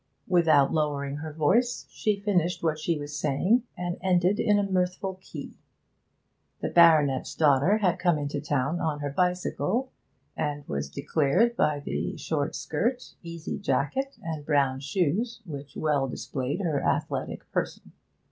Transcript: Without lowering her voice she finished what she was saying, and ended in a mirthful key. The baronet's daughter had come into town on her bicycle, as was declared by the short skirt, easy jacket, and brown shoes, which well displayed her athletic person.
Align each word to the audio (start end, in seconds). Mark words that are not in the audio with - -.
Without 0.27 0.73
lowering 0.73 1.17
her 1.17 1.31
voice 1.31 1.85
she 1.91 2.19
finished 2.19 2.63
what 2.63 2.79
she 2.79 2.97
was 2.97 3.15
saying, 3.15 3.61
and 3.77 3.99
ended 4.01 4.39
in 4.39 4.57
a 4.57 4.63
mirthful 4.67 5.19
key. 5.21 5.53
The 6.59 6.69
baronet's 6.69 7.35
daughter 7.35 7.77
had 7.77 7.99
come 7.99 8.17
into 8.17 8.41
town 8.41 8.79
on 8.79 9.01
her 9.01 9.11
bicycle, 9.11 9.91
as 10.35 10.67
was 10.67 10.89
declared 10.89 11.55
by 11.55 11.81
the 11.81 12.17
short 12.17 12.55
skirt, 12.55 13.13
easy 13.21 13.59
jacket, 13.59 14.17
and 14.23 14.43
brown 14.43 14.79
shoes, 14.79 15.41
which 15.45 15.77
well 15.77 16.07
displayed 16.07 16.61
her 16.61 16.81
athletic 16.83 17.51
person. 17.51 17.91